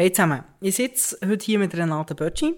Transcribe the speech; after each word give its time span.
Hey 0.00 0.10
zusammen, 0.10 0.44
ich 0.62 0.76
sitze 0.76 1.18
heute 1.28 1.44
hier 1.44 1.58
mit 1.58 1.74
Renate 1.74 2.14
Bötschi, 2.14 2.54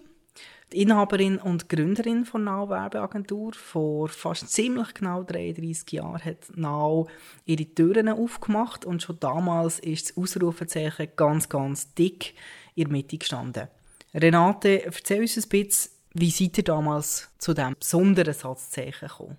die 0.73 0.83
Inhaberin 0.83 1.39
und 1.39 1.69
Gründerin 1.69 2.25
von 2.25 2.45
Now 2.45 2.69
Werbeagentur. 2.69 3.53
Vor 3.53 4.09
fast 4.09 4.49
ziemlich 4.49 4.95
genau 4.95 5.25
33 5.25 5.91
Jahren 5.91 6.25
hat 6.25 6.57
Now 6.57 7.09
ihre 7.45 7.65
Türen 7.65 8.11
aufgemacht 8.11 8.85
und 8.85 9.03
schon 9.03 9.19
damals 9.19 9.81
ist 9.81 10.11
das 10.11 10.17
Ausrufezeichen 10.17 11.09
ganz, 11.17 11.49
ganz 11.49 11.93
dick 11.95 12.35
in 12.77 12.85
der 12.85 12.93
Mitte 12.93 13.19
gestanden. 13.19 13.67
Renate, 14.15 14.85
erzähl 14.85 15.23
uns 15.23 15.37
ein 15.37 15.49
bisschen, 15.49 15.91
wie 16.15 16.31
seid 16.31 16.59
ihr 16.59 16.63
damals 16.63 17.29
zu 17.39 17.55
diesem 17.55 17.75
besonderen 17.77 18.35
Satzzeichen 18.35 19.09
gekommen? 19.09 19.37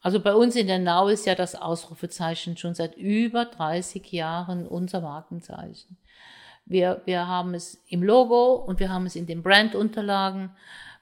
Also 0.00 0.18
bei 0.18 0.34
uns 0.34 0.56
in 0.56 0.66
der 0.66 0.78
Now 0.78 1.08
ist 1.08 1.26
ja 1.26 1.34
das 1.34 1.54
Ausrufezeichen 1.54 2.56
schon 2.56 2.74
seit 2.74 2.96
über 2.96 3.44
30 3.44 4.12
Jahren 4.12 4.66
unser 4.66 5.02
Markenzeichen. 5.02 5.98
Wir, 6.66 7.02
wir 7.04 7.26
haben 7.26 7.54
es 7.54 7.82
im 7.88 8.02
Logo 8.02 8.54
und 8.54 8.80
wir 8.80 8.90
haben 8.90 9.06
es 9.06 9.16
in 9.16 9.26
den 9.26 9.42
Brandunterlagen. 9.42 10.50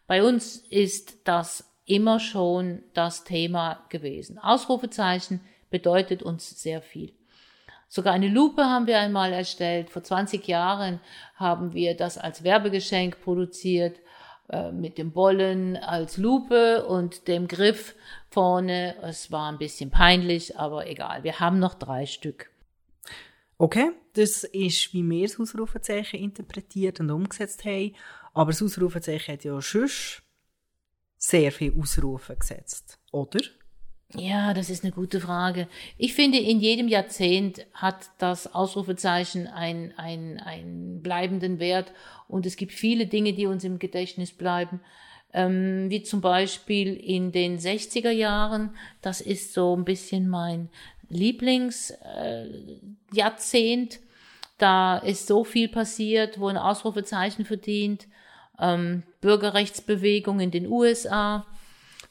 Bei 0.06 0.22
uns 0.22 0.56
ist 0.56 1.18
das 1.24 1.72
immer 1.84 2.20
schon 2.20 2.82
das 2.94 3.24
Thema 3.24 3.84
gewesen. 3.88 4.38
Ausrufezeichen 4.38 5.40
bedeutet 5.70 6.22
uns 6.22 6.62
sehr 6.62 6.82
viel. 6.82 7.12
Sogar 7.88 8.14
eine 8.14 8.28
Lupe 8.28 8.64
haben 8.64 8.86
wir 8.86 8.98
einmal 8.98 9.32
erstellt. 9.32 9.90
Vor 9.90 10.02
20 10.02 10.46
Jahren 10.48 11.00
haben 11.34 11.74
wir 11.74 11.96
das 11.96 12.16
als 12.16 12.42
Werbegeschenk 12.42 13.20
produziert 13.20 14.00
äh, 14.48 14.72
mit 14.72 14.96
dem 14.96 15.12
Bollen 15.12 15.76
als 15.76 16.16
Lupe 16.16 16.86
und 16.86 17.28
dem 17.28 17.48
Griff 17.48 17.94
vorne. 18.30 18.96
Es 19.02 19.30
war 19.30 19.50
ein 19.50 19.58
bisschen 19.58 19.90
peinlich, 19.90 20.58
aber 20.58 20.86
egal. 20.86 21.22
Wir 21.22 21.38
haben 21.38 21.58
noch 21.58 21.74
drei 21.74 22.06
Stück. 22.06 22.51
Okay, 23.62 23.92
das 24.14 24.42
ist, 24.42 24.92
wie 24.92 25.08
wir 25.08 25.22
das 25.22 25.38
Ausrufezeichen 25.38 26.18
interpretiert 26.18 26.98
und 26.98 27.12
umgesetzt 27.12 27.64
haben. 27.64 27.94
Aber 28.34 28.50
das 28.50 28.60
Ausrufezeichen 28.60 29.34
hat 29.34 29.44
ja 29.44 29.62
schon 29.62 29.88
sehr 31.16 31.52
viele 31.52 31.80
Ausrufe 31.80 32.34
gesetzt, 32.34 32.98
oder? 33.12 33.38
Ja, 34.16 34.52
das 34.52 34.68
ist 34.68 34.82
eine 34.82 34.90
gute 34.90 35.20
Frage. 35.20 35.68
Ich 35.96 36.12
finde, 36.12 36.38
in 36.38 36.58
jedem 36.58 36.88
Jahrzehnt 36.88 37.64
hat 37.72 38.10
das 38.18 38.52
Ausrufezeichen 38.52 39.46
einen, 39.46 39.92
einen, 39.96 40.40
einen 40.40 41.00
bleibenden 41.00 41.60
Wert 41.60 41.92
und 42.26 42.46
es 42.46 42.56
gibt 42.56 42.72
viele 42.72 43.06
Dinge, 43.06 43.32
die 43.32 43.46
uns 43.46 43.62
im 43.62 43.78
Gedächtnis 43.78 44.32
bleiben. 44.32 44.80
Ähm, 45.32 45.88
wie 45.88 46.02
zum 46.02 46.20
Beispiel 46.20 46.94
in 46.94 47.30
den 47.30 47.60
60er 47.60 48.10
Jahren, 48.10 48.74
das 49.02 49.20
ist 49.20 49.54
so 49.54 49.76
ein 49.76 49.84
bisschen 49.84 50.28
mein 50.28 50.68
Lieblingsjahrzehnt. 51.12 53.94
Äh, 53.94 53.98
da 54.58 54.98
ist 54.98 55.26
so 55.26 55.44
viel 55.44 55.68
passiert, 55.68 56.38
wo 56.38 56.48
ein 56.48 56.56
Ausrufezeichen 56.56 57.44
verdient. 57.44 58.06
Ähm, 58.60 59.02
Bürgerrechtsbewegung 59.20 60.40
in 60.40 60.50
den 60.50 60.66
USA, 60.66 61.46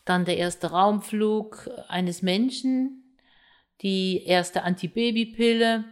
dann 0.05 0.25
der 0.25 0.37
erste 0.37 0.71
Raumflug 0.71 1.69
eines 1.87 2.21
Menschen, 2.21 3.17
die 3.81 4.23
erste 4.25 4.63
Antibabypille, 4.63 5.85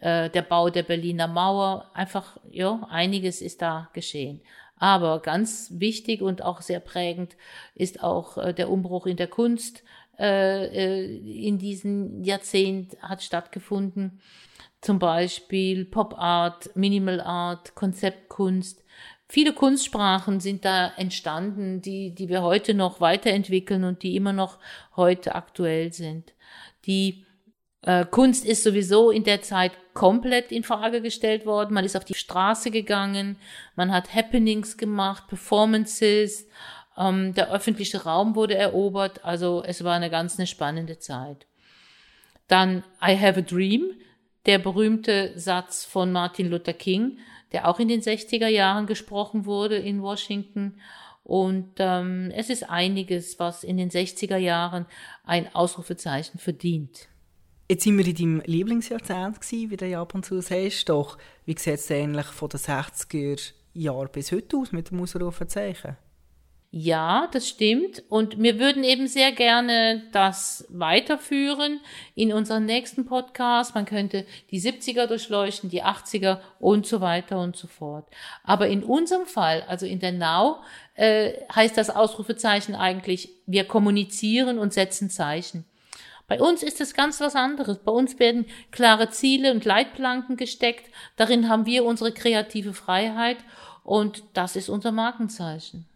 äh, 0.00 0.30
der 0.30 0.42
Bau 0.42 0.70
der 0.70 0.82
Berliner 0.82 1.28
Mauer, 1.28 1.90
einfach, 1.94 2.38
ja, 2.50 2.86
einiges 2.90 3.40
ist 3.40 3.62
da 3.62 3.90
geschehen. 3.92 4.40
Aber 4.76 5.20
ganz 5.20 5.68
wichtig 5.74 6.20
und 6.20 6.42
auch 6.42 6.60
sehr 6.60 6.80
prägend 6.80 7.36
ist 7.74 8.02
auch 8.02 8.38
äh, 8.38 8.52
der 8.52 8.70
Umbruch 8.70 9.06
in 9.06 9.16
der 9.16 9.28
Kunst, 9.28 9.82
äh, 10.18 10.66
äh, 10.66 11.46
in 11.46 11.58
diesem 11.58 12.22
Jahrzehnt 12.22 12.96
hat 13.02 13.22
stattgefunden. 13.22 14.20
Zum 14.80 14.98
Beispiel 14.98 15.84
Pop 15.84 16.14
Art, 16.18 16.74
Minimal 16.76 17.20
Art, 17.20 17.74
Konzeptkunst. 17.74 18.84
Viele 19.28 19.54
Kunstsprachen 19.54 20.40
sind 20.40 20.64
da 20.64 20.92
entstanden, 20.96 21.80
die, 21.80 22.14
die 22.14 22.28
wir 22.28 22.42
heute 22.42 22.74
noch 22.74 23.00
weiterentwickeln 23.00 23.84
und 23.84 24.02
die 24.02 24.14
immer 24.14 24.32
noch 24.32 24.58
heute 24.94 25.34
aktuell 25.34 25.92
sind. 25.92 26.34
Die 26.84 27.24
äh, 27.86 28.06
Kunst 28.06 28.44
ist 28.44 28.62
sowieso 28.62 29.10
in 29.10 29.24
der 29.24 29.42
Zeit 29.42 29.72
komplett 29.92 30.52
in 30.52 30.64
Frage 30.64 31.02
gestellt 31.02 31.44
worden. 31.44 31.74
Man 31.74 31.84
ist 31.84 31.96
auf 31.96 32.04
die 32.04 32.14
Straße 32.14 32.70
gegangen, 32.70 33.36
man 33.76 33.92
hat 33.92 34.14
Happenings 34.14 34.76
gemacht, 34.76 35.28
Performances, 35.28 36.48
ähm, 36.96 37.34
der 37.34 37.52
öffentliche 37.52 38.04
Raum 38.04 38.36
wurde 38.36 38.54
erobert, 38.54 39.24
also 39.24 39.62
es 39.64 39.84
war 39.84 39.94
eine 39.94 40.10
ganz 40.10 40.38
eine 40.38 40.46
spannende 40.46 40.98
Zeit. 40.98 41.46
Dann 42.48 42.84
I 43.02 43.18
Have 43.18 43.40
a 43.40 43.42
Dream, 43.42 43.92
der 44.46 44.58
berühmte 44.58 45.32
Satz 45.38 45.84
von 45.84 46.12
Martin 46.12 46.48
Luther 46.48 46.72
King, 46.72 47.18
der 47.52 47.68
auch 47.68 47.78
in 47.78 47.88
den 47.88 48.00
60er 48.00 48.48
Jahren 48.48 48.86
gesprochen 48.86 49.44
wurde 49.46 49.76
in 49.76 50.02
Washington. 50.02 50.80
Und 51.22 51.72
ähm, 51.78 52.30
es 52.34 52.50
ist 52.50 52.68
einiges, 52.68 53.38
was 53.38 53.64
in 53.64 53.76
den 53.76 53.90
60er 53.90 54.36
Jahren 54.36 54.86
ein 55.24 55.54
Ausrufezeichen 55.54 56.38
verdient. 56.38 57.08
Jetzt 57.66 57.84
sind 57.84 57.96
wir 57.96 58.06
in 58.06 58.14
deinem 58.14 58.42
Lieblingsjahrzehnt 58.44 59.40
gewesen, 59.40 59.70
wie 59.70 59.76
du 59.78 59.86
ja 59.86 60.02
ab 60.02 60.14
und 60.14 60.26
zu 60.26 60.38
sagst. 60.42 60.88
Doch 60.90 61.16
wie 61.46 61.56
sieht 61.58 61.74
es 61.74 61.90
eigentlich 61.90 62.26
von 62.26 62.50
den 62.50 62.60
60er 62.60 63.52
Jahren 63.72 64.10
bis 64.12 64.32
heute 64.32 64.58
aus 64.58 64.72
mit 64.72 64.90
dem 64.90 65.00
Ausrufezeichen? 65.00 65.96
Ja, 66.76 67.28
das 67.32 67.48
stimmt. 67.48 68.02
Und 68.10 68.42
wir 68.42 68.58
würden 68.58 68.84
eben 68.84 69.06
sehr 69.06 69.32
gerne 69.32 70.02
das 70.12 70.66
weiterführen 70.68 71.80
in 72.14 72.34
unserem 72.34 72.66
nächsten 72.66 73.06
Podcast. 73.06 73.74
Man 73.74 73.86
könnte 73.86 74.26
die 74.50 74.60
70er 74.60 75.06
durchleuchten, 75.06 75.70
die 75.70 75.84
80er 75.84 76.40
und 76.58 76.84
so 76.84 77.00
weiter 77.00 77.40
und 77.40 77.56
so 77.56 77.66
fort. 77.66 78.08
Aber 78.42 78.66
in 78.66 78.82
unserem 78.82 79.24
Fall, 79.24 79.62
also 79.68 79.86
in 79.86 80.00
der 80.00 80.12
Now, 80.12 80.62
äh, 80.96 81.32
heißt 81.54 81.78
das 81.78 81.88
Ausrufezeichen 81.88 82.74
eigentlich, 82.74 83.30
wir 83.46 83.64
kommunizieren 83.64 84.58
und 84.58 84.74
setzen 84.74 85.08
Zeichen. 85.08 85.64
Bei 86.26 86.40
uns 86.40 86.62
ist 86.62 86.80
es 86.80 86.94
ganz 86.94 87.20
was 87.20 87.36
anderes. 87.36 87.78
Bei 87.78 87.92
uns 87.92 88.18
werden 88.18 88.46
klare 88.70 89.10
Ziele 89.10 89.52
und 89.52 89.64
Leitplanken 89.64 90.36
gesteckt. 90.36 90.90
Darin 91.16 91.48
haben 91.48 91.66
wir 91.66 91.84
unsere 91.84 92.12
kreative 92.12 92.72
Freiheit 92.72 93.38
und 93.82 94.24
das 94.32 94.56
ist 94.56 94.68
unser 94.68 94.92
Markenzeichen. 94.92 95.86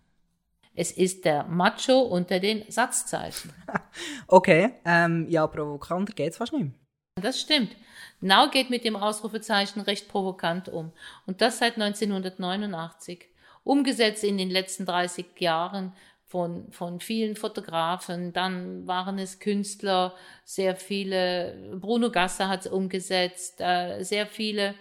Es 0.74 0.92
ist 0.92 1.24
der 1.24 1.44
Macho 1.44 2.02
unter 2.02 2.38
den 2.38 2.64
Satzzeichen. 2.70 3.52
okay, 4.28 4.74
ähm, 4.84 5.26
ja, 5.28 5.46
provokanter 5.46 6.12
geht 6.12 6.32
es 6.32 6.36
fast 6.36 6.52
nicht. 6.52 6.72
Das 7.20 7.40
stimmt. 7.40 7.74
Now 8.20 8.48
geht 8.48 8.70
mit 8.70 8.84
dem 8.84 8.94
Ausrufezeichen 8.94 9.80
recht 9.80 10.08
provokant 10.08 10.68
um. 10.68 10.92
Und 11.26 11.40
das 11.40 11.58
seit 11.58 11.74
1989. 11.74 13.26
Umgesetzt 13.64 14.24
in 14.24 14.38
den 14.38 14.50
letzten 14.50 14.86
30 14.86 15.26
Jahren 15.40 15.92
von, 16.28 16.70
von 16.70 17.00
vielen 17.00 17.36
Fotografen. 17.36 18.32
Dann 18.32 18.86
waren 18.86 19.18
es 19.18 19.40
Künstler, 19.40 20.14
sehr 20.44 20.76
viele. 20.76 21.56
Bruno 21.80 22.10
Gasser 22.10 22.48
hat 22.48 22.66
es 22.66 22.66
umgesetzt, 22.70 23.60
äh, 23.60 24.02
sehr 24.04 24.26
viele 24.26 24.74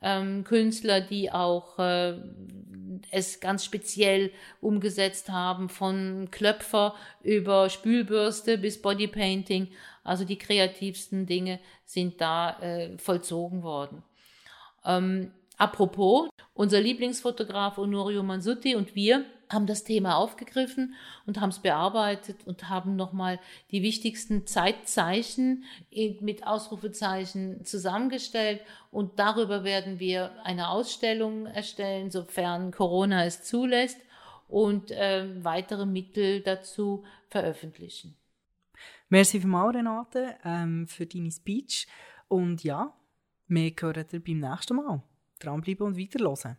ähm, 0.00 0.42
Künstler, 0.44 1.02
die 1.02 1.30
auch 1.30 1.78
äh, 1.78 2.14
es 3.10 3.40
ganz 3.40 3.64
speziell 3.64 4.32
umgesetzt 4.62 5.28
haben, 5.28 5.68
von 5.68 6.28
Klöpfer 6.30 6.94
über 7.22 7.68
Spülbürste 7.68 8.56
bis 8.56 8.80
Bodypainting. 8.80 9.68
Also 10.02 10.24
die 10.24 10.38
kreativsten 10.38 11.26
Dinge 11.26 11.60
sind 11.84 12.20
da 12.22 12.58
äh, 12.60 12.96
vollzogen 12.96 13.62
worden. 13.62 14.02
Ähm, 14.86 15.30
apropos, 15.58 16.30
unser 16.54 16.80
Lieblingsfotograf 16.80 17.76
Honorio 17.76 18.22
Mansutti 18.22 18.74
und 18.76 18.94
wir 18.94 19.26
haben 19.48 19.66
das 19.66 19.84
Thema 19.84 20.16
aufgegriffen 20.16 20.94
und 21.26 21.40
haben 21.40 21.50
es 21.50 21.60
bearbeitet 21.60 22.46
und 22.46 22.68
haben 22.68 22.96
nochmal 22.96 23.38
die 23.70 23.82
wichtigsten 23.82 24.46
Zeitzeichen 24.46 25.64
mit 26.20 26.46
Ausrufezeichen 26.46 27.64
zusammengestellt 27.64 28.60
und 28.90 29.18
darüber 29.18 29.64
werden 29.64 29.98
wir 29.98 30.32
eine 30.44 30.68
Ausstellung 30.68 31.46
erstellen, 31.46 32.10
sofern 32.10 32.72
Corona 32.72 33.24
es 33.24 33.44
zulässt 33.44 33.98
und 34.48 34.90
äh, 34.90 35.26
weitere 35.44 35.86
Mittel 35.86 36.40
dazu 36.40 37.04
veröffentlichen. 37.28 38.16
Merci 39.08 39.40
vielmals, 39.40 39.76
Renate, 39.76 40.36
ähm, 40.44 40.88
für 40.88 41.06
deine 41.06 41.30
Speech 41.30 41.86
und 42.28 42.64
ja, 42.64 42.92
wir 43.48 43.72
hören 43.78 44.06
dir 44.08 44.20
beim 44.20 44.40
nächsten 44.40 44.76
Mal. 44.76 45.02
Dranbleiben 45.38 45.86
und 45.86 45.98
weiterhören. 45.98 46.56